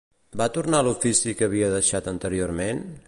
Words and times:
Va 0.41 0.47
tornar 0.55 0.79
a 0.79 0.85
l'ofici 0.87 1.35
que 1.41 1.49
havia 1.49 1.71
deixat 1.75 2.11
anteriorment? 2.13 2.83